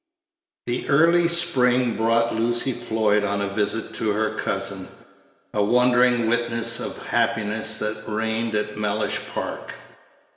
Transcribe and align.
The 0.65 0.89
early 0.89 1.27
spring 1.27 1.95
brought 1.95 2.33
Lucy 2.33 2.71
Floyd 2.71 3.23
on 3.23 3.39
a 3.39 3.47
visit 3.53 3.93
to 3.97 4.09
her 4.13 4.33
cousin, 4.33 4.87
a 5.53 5.63
wondering 5.63 6.27
witness 6.27 6.79
of 6.79 6.95
the 6.95 7.03
happiness 7.09 7.77
that 7.77 8.05
reigned 8.07 8.55
at 8.55 8.77
Mellish 8.79 9.19
Park. 9.31 9.75